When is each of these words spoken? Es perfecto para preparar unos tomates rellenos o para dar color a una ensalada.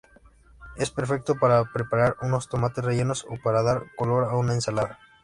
Es 0.77 0.89
perfecto 0.89 1.35
para 1.35 1.63
preparar 1.63 2.15
unos 2.23 2.49
tomates 2.49 2.83
rellenos 2.83 3.23
o 3.29 3.37
para 3.37 3.61
dar 3.61 3.83
color 3.97 4.23
a 4.23 4.35
una 4.35 4.55
ensalada. 4.55 4.97